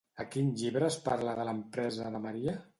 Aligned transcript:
A 0.21 0.23
quin 0.35 0.47
llibre 0.61 0.87
es 0.87 0.97
parla 1.09 1.37
de 1.43 1.47
l'empresa 1.51 2.11
de 2.17 2.27
Maria? 2.29 2.61